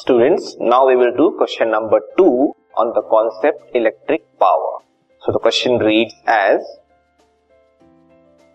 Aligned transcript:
Students, 0.00 0.56
now 0.60 0.86
we 0.86 0.94
will 0.94 1.16
do 1.16 1.34
question 1.38 1.70
number 1.70 2.00
2 2.18 2.24
on 2.76 2.92
the 2.92 3.00
concept 3.10 3.74
electric 3.74 4.24
power. 4.38 4.72
So 5.22 5.32
the 5.32 5.38
question 5.38 5.78
reads 5.78 6.12
as 6.26 6.60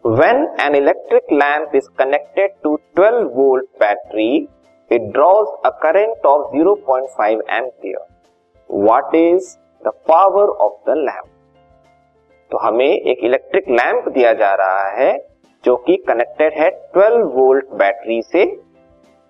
When 0.04 0.46
an 0.60 0.76
electric 0.76 1.24
lamp 1.32 1.74
is 1.74 1.90
connected 1.98 2.52
to 2.62 2.78
12 2.96 3.34
volt 3.34 3.66
battery, 3.80 4.50
it 4.92 5.02
draws 5.14 5.48
a 5.66 5.72
current 5.82 6.20
of 6.24 6.54
0.5 6.54 7.40
ampere. 7.50 8.06
What 8.68 9.16
is 9.16 9.58
the 9.84 9.94
power 10.14 10.48
of 10.68 10.72
the 10.86 10.96
lamp? 11.10 11.30
तो 12.52 12.58
हमें 12.68 12.90
एक 12.90 13.24
electric 13.24 13.70
lamp 13.70 14.14
दिया 14.14 14.34
जा 14.46 14.54
रहा 14.62 14.90
है 14.96 15.12
जो 15.66 15.76
कि 15.88 15.96
connected 16.08 16.54
है 16.62 16.70
12 16.98 17.30
वोल्ट 17.36 17.74
बैटरी 17.82 18.22
से 18.32 18.46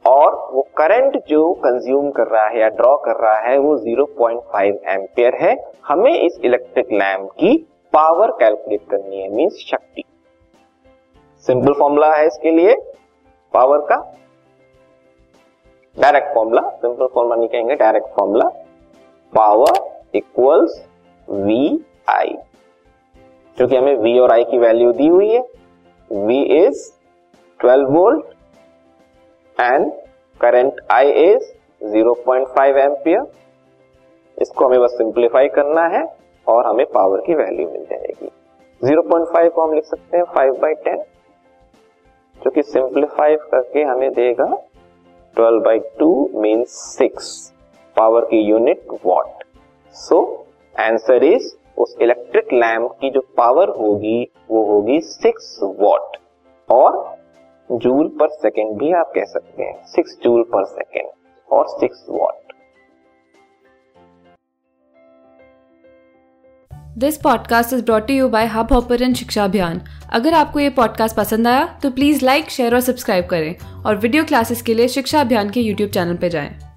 और 0.08 0.41
वो 0.52 0.62
करंट 0.78 1.18
जो 1.28 1.52
कंज्यूम 1.64 2.10
कर 2.12 2.28
रहा 2.28 2.48
है 2.48 2.60
या 2.60 2.68
ड्रॉ 2.70 2.96
कर 2.98 3.20
रहा 3.22 3.40
है, 3.40 3.58
वो 3.58 3.78
0.5 3.78 4.80
एम्पियर 4.90 5.36
है। 5.36 5.56
हमें 5.88 6.14
इस 6.14 6.40
इलेक्ट्रिक 6.46 6.92
लैम्प 6.94 7.30
की 7.32 7.58
पावर 7.94 8.32
कैलकुलेट 8.40 8.82
करनी 8.90 9.22
है 9.22 9.30
मींस 9.30 9.66
शक्ति। 9.68 10.04
सिंपल 11.46 11.74
फॉर्मूला 11.74 12.16
है 12.16 12.26
इसके 12.28 12.52
लिए 12.52 12.76
पावर 13.54 13.86
का। 13.86 13.96
डायरेक्ट 15.98 16.34
फॉर्मूला 16.36 16.62
सिंपल 16.62 17.06
फॉर्मूला 17.06 17.36
नहीं 17.36 17.50
कहेंगे 17.50 17.76
direct 17.76 18.08
formula 18.10 18.48
power 19.34 19.80
equals 20.16 20.84
V 21.28 21.80
I 22.10 22.36
क्योंकि 23.58 23.76
हमें 23.76 23.96
वी 23.96 24.18
और 24.20 24.32
आई 24.32 24.44
की 24.44 24.58
वैल्यू 24.58 24.92
दी 24.94 25.08
हुई 25.08 25.30
है। 25.30 25.42
V 26.12 26.42
is 26.58 26.86
12 27.60 27.86
volt 27.90 28.26
and 29.58 29.92
current 30.42 30.82
I 30.92 31.12
is 31.12 31.52
0.5 31.96 32.78
ampere 32.78 33.26
इसको 34.38 34.66
हमें 34.66 34.82
बस 34.82 34.92
सिंप्लीफाई 34.92 35.48
करना 35.48 35.86
है 35.88 36.04
और 36.48 36.66
हमें 36.68 36.86
पावर 36.86 37.22
की 37.22 37.34
वैल्यू 37.34 37.70
मिल 37.70 37.86
जाएगी। 37.86 38.30
0.5 38.82 39.50
को 39.50 39.62
हम 39.62 39.74
लिख 39.74 39.86
सकते 39.86 40.18
हैं 40.18 40.24
5 40.38 40.60
बाई 40.60 40.74
टेन 40.74 41.04
जो 42.42 42.52
कि 42.52 42.64
सिंप्लीफाई 42.64 43.36
करके 43.36 43.84
हमें 43.84 44.12
देगा 44.12 44.46
12 45.36 45.64
बाई 45.66 45.80
टू 46.00 46.30
मीन 46.36 46.64
6 46.66 47.32
पावर 47.98 48.26
की 48.26 48.42
unit 48.42 48.86
watt 49.06 49.44
so 49.96 50.46
answer 50.80 51.24
is 51.24 51.54
उस 51.78 51.96
इलेक्ट्रिक 52.02 52.54
लैम्प 52.54 52.92
की 53.02 53.10
जो 53.10 53.22
पावर 53.38 53.70
होगी, 53.70 54.32
वो 54.52 54.64
होगी 54.66 55.00
6 55.02 55.60
वॉट 55.80 56.18
और 56.70 57.21
जूल 57.72 58.08
पर 58.08 58.30
सेकेंड 58.30 58.80
भी 58.80 58.94
आप 58.94 59.12
कह 59.16 59.24
सकते 59.24 59.64
हैं। 59.64 59.84
सिक्स 59.86 60.18
जूल 60.24 60.44
पर 60.44 60.66
सेकेंड 60.66 61.10
और 61.52 61.68
six 61.68 62.06
watt. 62.10 62.34
This 66.98 67.18
podcast 67.18 67.74
is 67.74 67.86
brought 67.86 68.10
you 68.10 68.30
by 68.30 68.46
Hubhopper 68.74 69.14
शिक्षा 69.14 69.44
अभियान 69.44 69.82
अगर 70.14 70.34
आपको 70.34 70.60
ये 70.60 70.70
पॉडकास्ट 70.70 71.18
पसंद 71.18 71.48
आया 71.48 71.80
तो 71.84 71.92
प्लीज़ 71.92 72.26
लाइक 72.26 72.50
शेयर 72.50 72.74
और 72.74 72.80
सब्सक्राइब 72.80 73.26
करें 73.26 73.84
और 73.86 73.96
वीडियो 73.96 74.24
क्लासेस 74.24 74.62
के 74.62 74.74
लिए 74.74 74.88
शिक्षा 74.88 75.22
अभियान 75.22 75.50
के 75.50 75.60
यूट्यूब 75.60 75.90
चैनल 75.90 76.18
पर 76.18 76.28
जाएँ। 76.28 76.71